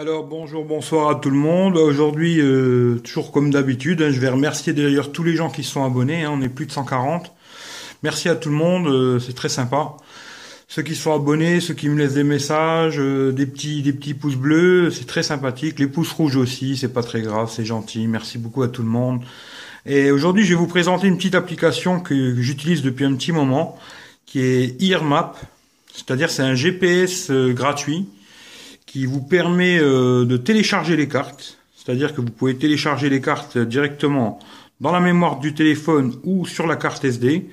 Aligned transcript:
Alors 0.00 0.22
bonjour, 0.22 0.64
bonsoir 0.64 1.08
à 1.08 1.16
tout 1.16 1.28
le 1.28 1.36
monde. 1.36 1.76
Aujourd'hui, 1.76 2.40
euh, 2.40 3.00
toujours 3.02 3.32
comme 3.32 3.50
d'habitude, 3.50 4.00
hein, 4.00 4.12
je 4.12 4.20
vais 4.20 4.28
remercier 4.28 4.72
d'ailleurs 4.72 5.10
tous 5.10 5.24
les 5.24 5.34
gens 5.34 5.50
qui 5.50 5.64
sont 5.64 5.84
abonnés. 5.84 6.22
Hein, 6.22 6.30
on 6.34 6.40
est 6.40 6.48
plus 6.48 6.66
de 6.66 6.70
140. 6.70 7.32
Merci 8.04 8.28
à 8.28 8.36
tout 8.36 8.48
le 8.48 8.54
monde, 8.54 8.86
euh, 8.86 9.18
c'est 9.18 9.32
très 9.32 9.48
sympa. 9.48 9.96
Ceux 10.68 10.82
qui 10.82 10.94
sont 10.94 11.12
abonnés, 11.12 11.58
ceux 11.58 11.74
qui 11.74 11.88
me 11.88 11.98
laissent 11.98 12.14
des 12.14 12.22
messages, 12.22 13.00
euh, 13.00 13.32
des 13.32 13.44
petits, 13.44 13.82
des 13.82 13.92
petits 13.92 14.14
pouces 14.14 14.36
bleus, 14.36 14.92
c'est 14.92 15.08
très 15.08 15.24
sympathique. 15.24 15.80
Les 15.80 15.88
pouces 15.88 16.12
rouges 16.12 16.36
aussi, 16.36 16.76
c'est 16.76 16.92
pas 16.92 17.02
très 17.02 17.20
grave, 17.20 17.50
c'est 17.52 17.64
gentil. 17.64 18.06
Merci 18.06 18.38
beaucoup 18.38 18.62
à 18.62 18.68
tout 18.68 18.82
le 18.82 18.88
monde. 18.88 19.24
Et 19.84 20.12
aujourd'hui, 20.12 20.44
je 20.44 20.50
vais 20.50 20.60
vous 20.60 20.68
présenter 20.68 21.08
une 21.08 21.16
petite 21.16 21.34
application 21.34 21.98
que, 21.98 22.40
j'utilise 22.40 22.82
depuis 22.82 23.04
un 23.04 23.16
petit 23.16 23.32
moment, 23.32 23.76
qui 24.26 24.42
est 24.42 24.80
EarMap. 24.80 25.34
C'est-à-dire, 25.92 26.30
c'est 26.30 26.44
un 26.44 26.54
GPS 26.54 27.32
gratuit 27.32 28.06
qui 28.88 29.04
vous 29.04 29.20
permet 29.20 29.78
euh, 29.78 30.24
de 30.24 30.36
télécharger 30.36 30.96
les 30.96 31.08
cartes. 31.08 31.58
C'est-à-dire 31.76 32.14
que 32.14 32.20
vous 32.22 32.30
pouvez 32.30 32.56
télécharger 32.56 33.10
les 33.10 33.20
cartes 33.20 33.58
directement 33.58 34.40
dans 34.80 34.92
la 34.92 35.00
mémoire 35.00 35.38
du 35.38 35.54
téléphone 35.54 36.14
ou 36.24 36.46
sur 36.46 36.66
la 36.66 36.76
carte 36.76 37.04
SD. 37.04 37.48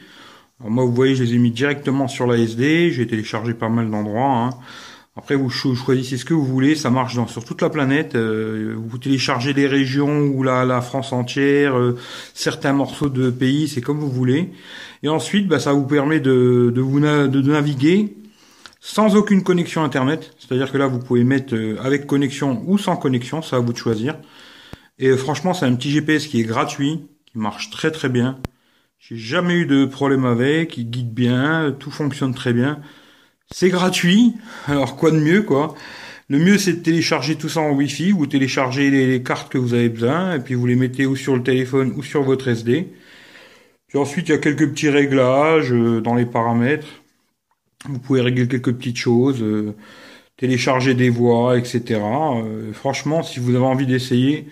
Alors 0.59 0.71
moi, 0.71 0.85
vous 0.85 0.93
voyez, 0.93 1.15
je 1.15 1.23
les 1.23 1.33
ai 1.33 1.37
mis 1.37 1.51
directement 1.51 2.07
sur 2.07 2.25
la 2.25 2.37
SD. 2.37 2.91
J'ai 2.91 3.05
téléchargé 3.05 3.53
pas 3.53 3.67
mal 3.67 3.91
d'endroits. 3.91 4.31
Hein. 4.31 4.49
Après, 5.17 5.35
vous 5.35 5.49
choisissez 5.49 6.17
ce 6.17 6.23
que 6.23 6.33
vous 6.33 6.45
voulez. 6.45 6.75
Ça 6.75 6.89
marche 6.89 7.15
dans, 7.15 7.27
sur 7.27 7.43
toute 7.43 7.61
la 7.61 7.69
planète. 7.69 8.15
Euh, 8.15 8.73
vous 8.77 8.97
téléchargez 8.97 9.53
des 9.53 9.67
régions 9.67 10.27
ou 10.27 10.41
la, 10.41 10.63
la 10.63 10.79
France 10.79 11.11
entière, 11.11 11.77
euh, 11.77 11.97
certains 12.33 12.73
morceaux 12.73 13.09
de 13.09 13.29
pays, 13.29 13.67
c'est 13.67 13.81
comme 13.81 13.99
vous 13.99 14.11
voulez. 14.11 14.51
Et 15.03 15.09
ensuite, 15.09 15.47
bah, 15.49 15.59
ça 15.59 15.73
vous 15.73 15.85
permet 15.85 16.21
de, 16.21 16.71
de 16.73 16.81
vous 16.81 16.99
de 17.01 17.41
naviguer 17.41 18.15
sans 18.85 19.15
aucune 19.15 19.41
connexion 19.41 19.83
internet. 19.83 20.35
C'est-à-dire 20.37 20.71
que 20.71 20.77
là, 20.77 20.85
vous 20.85 20.99
pouvez 20.99 21.23
mettre 21.23 21.55
euh, 21.55 21.75
avec 21.83 22.05
connexion 22.05 22.63
ou 22.67 22.77
sans 22.77 22.95
connexion, 22.95 23.41
ça 23.41 23.55
à 23.55 23.59
vous 23.59 23.73
de 23.73 23.77
choisir. 23.77 24.15
Et 24.99 25.07
euh, 25.07 25.17
franchement, 25.17 25.55
c'est 25.55 25.65
un 25.65 25.73
petit 25.73 25.89
GPS 25.89 26.27
qui 26.27 26.39
est 26.39 26.43
gratuit, 26.43 27.01
qui 27.25 27.39
marche 27.39 27.71
très 27.71 27.89
très 27.89 28.09
bien. 28.09 28.37
J'ai 28.99 29.17
jamais 29.17 29.55
eu 29.55 29.65
de 29.65 29.85
problème 29.85 30.23
avec, 30.23 30.77
il 30.77 30.87
guide 30.87 31.11
bien, 31.11 31.75
tout 31.79 31.89
fonctionne 31.89 32.35
très 32.35 32.53
bien. 32.53 32.79
C'est 33.51 33.69
gratuit, 33.69 34.35
alors 34.67 34.95
quoi 34.95 35.09
de 35.09 35.17
mieux 35.19 35.41
quoi? 35.41 35.73
Le 36.29 36.37
mieux 36.37 36.59
c'est 36.59 36.73
de 36.73 36.83
télécharger 36.83 37.37
tout 37.37 37.49
ça 37.49 37.61
en 37.61 37.71
Wi-Fi, 37.71 38.11
vous 38.11 38.27
téléchargez 38.27 38.91
les, 38.91 39.23
cartes 39.23 39.51
que 39.51 39.57
vous 39.57 39.73
avez 39.73 39.89
besoin, 39.89 40.35
et 40.35 40.39
puis 40.39 40.53
vous 40.53 40.67
les 40.67 40.75
mettez 40.75 41.07
ou 41.07 41.15
sur 41.15 41.35
le 41.35 41.41
téléphone 41.41 41.91
ou 41.97 42.03
sur 42.03 42.21
votre 42.21 42.47
SD. 42.47 42.93
Puis 43.87 43.97
ensuite 43.97 44.29
il 44.29 44.31
y 44.31 44.35
a 44.35 44.37
quelques 44.37 44.69
petits 44.69 44.89
réglages 44.89 45.73
euh, 45.73 46.01
dans 46.01 46.13
les 46.13 46.27
paramètres. 46.27 47.01
Vous 47.89 47.99
pouvez 47.99 48.21
régler 48.21 48.47
quelques 48.47 48.73
petites 48.73 48.97
choses, 48.97 49.41
euh, 49.41 49.75
télécharger 50.37 50.93
des 50.95 51.09
voix, 51.09 51.57
etc. 51.57 52.01
Euh, 52.01 52.73
franchement, 52.73 53.23
si 53.23 53.39
vous 53.39 53.55
avez 53.55 53.65
envie 53.65 53.85
d'essayer, 53.85 54.47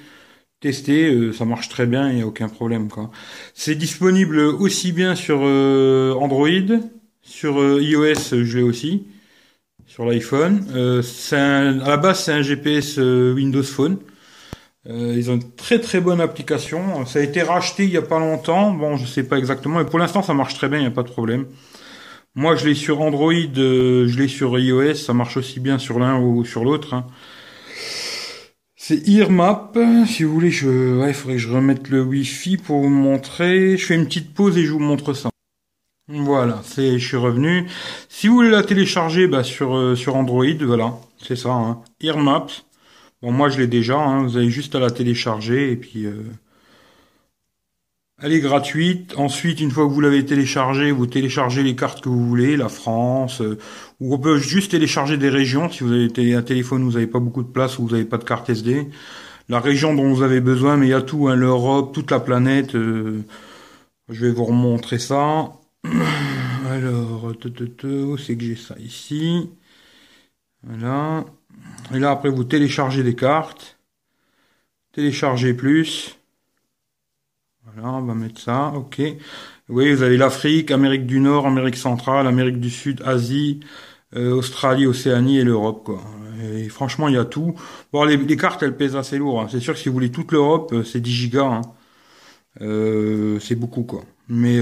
tester, 0.60 1.14
euh, 1.14 1.34
ça 1.34 1.46
marche 1.46 1.70
très 1.70 1.86
bien, 1.86 2.10
il 2.10 2.16
n'y 2.18 2.22
a 2.22 2.28
aucun 2.28 2.50
problème. 2.50 2.90
quoi. 2.90 3.12
C'est 3.54 3.76
disponible 3.76 4.40
aussi 4.40 4.92
bien 4.92 5.16
sur 5.16 5.42
Android, 5.42 6.50
sur 7.22 7.56
iOS, 7.82 8.44
je 8.44 8.58
l'ai 8.58 8.64
aussi, 8.64 9.08
sur 9.88 10.06
l'iPhone. 10.06 10.66
à 11.32 11.72
la 11.90 11.98
base, 11.98 12.24
c'est 12.26 12.34
un 12.34 12.42
GPS 12.42 12.98
Windows 12.98 13.64
Phone. 13.64 13.98
ils 14.88 15.30
ont 15.32 15.36
une 15.36 15.52
très 15.56 15.80
très 15.80 16.02
bonne 16.02 16.22
application. 16.22 17.06
Ça 17.06 17.20
a 17.20 17.22
été 17.24 17.42
racheté 17.42 17.86
il 17.86 17.92
y 17.92 17.98
a 17.98 18.02
pas 18.02 18.20
longtemps. 18.20 18.72
Bon, 18.72 18.98
je 18.98 19.06
sais 19.06 19.24
pas 19.24 19.38
exactement, 19.38 19.80
mais 19.80 19.86
pour 19.86 20.00
l'instant, 20.00 20.22
ça 20.24 20.34
marche 20.34 20.56
très 20.56 20.70
bien, 20.70 20.80
il 20.80 20.84
n'y 20.84 20.88
a 20.88 20.92
pas 20.92 21.04
de 21.04 21.10
problème. 21.10 21.46
Moi, 22.36 22.56
je 22.56 22.66
l'ai 22.66 22.74
sur 22.74 23.02
Android, 23.02 23.32
euh, 23.32 24.08
je 24.08 24.18
l'ai 24.18 24.28
sur 24.28 24.58
iOS, 24.58 24.96
ça 24.96 25.14
marche 25.14 25.38
aussi 25.38 25.60
bien 25.60 25.78
sur 25.78 26.00
l'un 26.00 26.20
ou 26.20 26.44
sur 26.46 26.64
l'autre. 26.64 26.96
Hein. 26.96 27.06
C'est 28.76 29.08
EarMap. 29.08 29.78
Si 30.08 30.24
vous 30.24 30.34
voulez, 30.34 30.52
je, 30.52 30.98
ouais, 31.00 31.10
il 31.10 31.14
faudrait 31.14 31.36
que 31.36 31.42
je 31.42 31.50
remette 31.50 31.90
le 31.90 32.02
Wi-Fi 32.02 32.58
pour 32.58 32.82
vous 32.82 32.90
montrer. 32.90 33.78
Je 33.78 33.86
fais 33.86 33.96
une 33.96 34.06
petite 34.06 34.34
pause 34.34 34.58
et 34.58 34.66
je 34.66 34.72
vous 34.72 34.80
montre 34.80 35.14
ça. 35.14 35.30
Voilà, 36.10 36.62
c'est, 36.66 37.00
je 37.00 37.08
suis 37.08 37.18
revenu. 37.18 37.68
Si 38.10 38.28
vous 38.28 38.36
voulez 38.36 38.50
la 38.50 38.64
télécharger, 38.64 39.28
bah, 39.28 39.44
sur 39.44 39.76
euh, 39.76 39.96
sur 39.96 40.16
Android, 40.16 40.46
voilà, 40.60 40.96
c'est 41.22 41.38
ça. 41.38 41.52
Hein. 41.52 41.82
EarMap. 42.02 42.52
Bon, 43.22 43.32
moi, 43.32 43.50
je 43.50 43.60
l'ai 43.60 43.68
déjà. 43.68 43.98
Hein. 43.98 44.24
vous 44.24 44.38
avez 44.38 44.50
juste 44.50 44.76
à 44.76 44.80
la 44.80 44.92
télécharger 44.92 45.72
et 45.72 45.78
puis. 45.78 46.06
Euh, 46.06 46.24
elle 48.24 48.32
est 48.32 48.40
gratuite. 48.40 49.14
Ensuite, 49.18 49.60
une 49.60 49.70
fois 49.70 49.86
que 49.86 49.92
vous 49.92 50.00
l'avez 50.00 50.26
téléchargée, 50.26 50.92
vous 50.92 51.08
téléchargez 51.08 51.62
les 51.62 51.76
cartes 51.76 52.02
que 52.02 52.08
vous 52.08 52.26
voulez, 52.26 52.56
la 52.56 52.70
France, 52.70 53.42
euh, 53.42 53.60
ou 54.00 54.16
on 54.16 54.18
peut 54.18 54.38
juste 54.38 54.72
télécharger 54.72 55.18
des 55.18 55.28
régions 55.30 55.70
si 55.70 55.84
vous 55.84 55.92
avez 55.92 56.34
un 56.34 56.42
téléphone 56.42 56.84
où 56.84 56.86
vous 56.86 56.94
n'avez 56.94 57.08
pas 57.08 57.20
beaucoup 57.20 57.44
de 57.44 57.50
place 57.50 57.78
ou 57.78 57.84
vous 57.84 57.92
n'avez 57.92 58.06
pas 58.06 58.18
de 58.18 58.24
carte 58.24 58.50
SD. 58.50 58.88
La 59.50 59.60
région 59.60 59.94
dont 59.94 60.14
vous 60.14 60.24
avez 60.24 60.40
besoin, 60.40 60.78
mais 60.78 60.88
il 60.88 60.92
y 60.92 60.94
a 60.94 61.02
tout, 61.02 61.28
hein, 61.28 61.36
l'Europe, 61.36 61.94
toute 61.94 62.12
la 62.12 62.22
planète. 62.22 62.76
Euh, 62.76 63.24
je 64.08 64.26
vais 64.26 64.32
vous 64.32 64.46
remontrer 64.46 65.00
ça. 65.00 65.52
Alors, 66.70 67.26
où 67.26 68.18
c'est 68.18 68.38
que 68.38 68.44
j'ai 68.44 68.56
ça? 68.56 68.76
Ici 68.80 69.50
Voilà. 70.64 71.26
Et 71.94 72.00
là, 72.00 72.12
après, 72.12 72.30
vous 72.30 72.46
téléchargez 72.46 73.04
des 73.04 73.16
cartes. 73.16 73.78
Téléchargez 74.94 75.54
plus. 75.54 76.16
Voilà, 77.66 77.94
on 77.94 78.02
va 78.02 78.14
mettre 78.14 78.42
ça, 78.42 78.74
ok. 78.76 79.02
Oui, 79.70 79.94
vous 79.94 80.02
avez 80.02 80.18
l'Afrique, 80.18 80.72
Amérique 80.72 81.06
du 81.06 81.20
Nord, 81.20 81.48
Amérique 81.48 81.78
centrale, 81.78 82.28
Amérique 82.28 82.60
du 82.60 82.70
Sud, 82.70 83.02
Asie, 83.06 83.62
euh, 84.16 84.32
Australie, 84.34 84.86
Océanie 84.86 85.40
et 85.40 85.44
l'Europe, 85.44 85.84
quoi. 85.86 86.02
Et 86.44 86.68
franchement, 86.68 87.08
il 87.08 87.16
y 87.16 87.18
a 87.18 87.26
tout. 87.26 87.56
Bon, 87.94 88.04
les, 88.04 88.38
cartes, 88.38 88.64
elles 88.64 88.76
pèsent 88.76 88.98
assez 88.98 89.18
lourd. 89.18 89.42
Hein. 89.42 89.48
C'est 89.50 89.62
sûr 89.62 89.74
que 89.74 89.80
si 89.80 89.88
vous 89.88 89.94
voulez 89.94 90.12
toute 90.12 90.32
l'Europe, 90.34 90.74
euh, 90.74 90.84
c'est 90.84 91.00
10 91.00 91.12
gigas. 91.12 91.46
Hein. 91.46 91.62
Euh, 92.62 93.40
c'est 93.40 93.56
beaucoup, 93.56 93.84
quoi. 93.84 94.04
Mais 94.28 94.58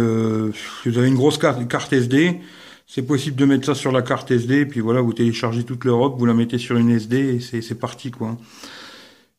si 0.53 0.89
vous 0.89 0.97
avez 0.97 1.07
une 1.07 1.15
grosse 1.15 1.37
carte, 1.37 1.67
carte 1.67 1.93
SD, 1.93 2.39
c'est 2.87 3.03
possible 3.03 3.37
de 3.37 3.45
mettre 3.45 3.65
ça 3.65 3.75
sur 3.75 3.91
la 3.91 4.01
carte 4.01 4.31
SD, 4.31 4.65
puis 4.65 4.79
voilà, 4.79 5.01
vous 5.01 5.13
téléchargez 5.13 5.63
toute 5.63 5.85
l'Europe, 5.85 6.15
vous 6.17 6.25
la 6.25 6.33
mettez 6.33 6.57
sur 6.57 6.77
une 6.77 6.89
SD, 6.89 7.39
et 7.53 7.61
c'est 7.61 7.79
parti, 7.79 8.11
quoi. 8.11 8.37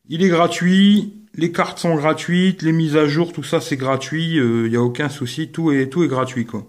Il 0.09 0.23
est 0.23 0.29
gratuit, 0.29 1.13
les 1.35 1.51
cartes 1.51 1.79
sont 1.79 1.95
gratuites, 1.95 2.61
les 2.61 2.71
mises 2.71 2.97
à 2.97 3.07
jour, 3.07 3.33
tout 3.33 3.43
ça 3.43 3.61
c'est 3.61 3.77
gratuit, 3.77 4.33
il 4.33 4.39
euh, 4.39 4.69
n'y 4.69 4.75
a 4.75 4.81
aucun 4.81 5.09
souci, 5.09 5.49
tout 5.51 5.71
est 5.71 5.89
tout 5.89 6.03
est 6.03 6.07
gratuit 6.07 6.45
quoi. 6.45 6.67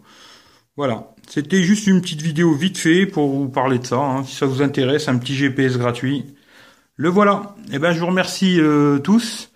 Voilà, 0.76 1.14
c'était 1.28 1.62
juste 1.62 1.86
une 1.86 2.00
petite 2.00 2.22
vidéo 2.22 2.52
vite 2.54 2.78
fait 2.78 3.06
pour 3.06 3.28
vous 3.28 3.48
parler 3.48 3.78
de 3.78 3.86
ça, 3.86 3.98
hein. 3.98 4.24
si 4.24 4.34
ça 4.36 4.46
vous 4.46 4.62
intéresse, 4.62 5.08
un 5.08 5.18
petit 5.18 5.34
GPS 5.34 5.78
gratuit. 5.78 6.24
Le 6.96 7.08
voilà. 7.08 7.54
Eh 7.72 7.78
ben 7.78 7.92
je 7.92 8.00
vous 8.00 8.06
remercie 8.06 8.60
euh, 8.60 8.98
tous. 8.98 9.50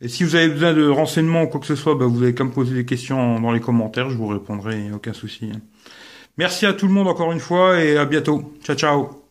Et 0.00 0.08
si 0.08 0.22
vous 0.24 0.36
avez 0.36 0.48
besoin 0.48 0.74
de 0.74 0.86
renseignements 0.88 1.42
ou 1.42 1.46
quoi 1.48 1.60
que 1.60 1.66
ce 1.66 1.74
soit, 1.74 1.94
ben, 1.96 2.06
vous 2.06 2.22
avez 2.22 2.34
qu'à 2.34 2.44
me 2.44 2.50
poser 2.50 2.74
des 2.74 2.84
questions 2.84 3.40
dans 3.40 3.50
les 3.52 3.60
commentaires, 3.60 4.10
je 4.10 4.16
vous 4.16 4.28
répondrai, 4.28 4.92
aucun 4.92 5.12
souci. 5.12 5.50
Merci 6.36 6.66
à 6.66 6.72
tout 6.72 6.86
le 6.86 6.92
monde 6.92 7.08
encore 7.08 7.32
une 7.32 7.40
fois 7.40 7.82
et 7.82 7.96
à 7.96 8.04
bientôt. 8.04 8.54
Ciao 8.62 8.76
ciao. 8.76 9.27